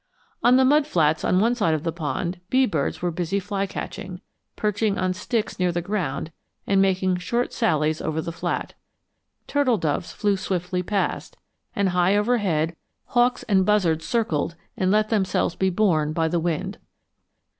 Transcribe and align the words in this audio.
On 0.41 0.55
the 0.57 0.65
mud 0.65 0.87
flats 0.87 1.23
on 1.23 1.39
one 1.39 1.53
side 1.53 1.75
of 1.75 1.83
the 1.83 1.91
pond, 1.91 2.39
bee 2.49 2.65
birds 2.65 3.03
were 3.03 3.11
busy 3.11 3.39
flycatching, 3.39 4.19
perching 4.55 4.97
on 4.97 5.13
sticks 5.13 5.59
near 5.59 5.71
the 5.71 5.79
ground 5.83 6.31
and 6.65 6.81
making 6.81 7.17
short 7.17 7.53
sallies 7.53 8.01
over 8.01 8.19
the 8.19 8.31
flat. 8.31 8.73
Turtle 9.45 9.77
doves 9.77 10.11
flew 10.11 10.37
swiftly 10.37 10.81
past, 10.81 11.37
and 11.75 11.89
high 11.89 12.17
over 12.17 12.39
head 12.39 12.75
hawks 13.09 13.43
and 13.43 13.63
buzzards 13.63 14.07
circled 14.07 14.55
and 14.75 14.89
let 14.89 15.09
themselves 15.09 15.53
be 15.55 15.69
borne 15.69 16.13
by 16.13 16.27
the 16.27 16.39
wind. 16.39 16.79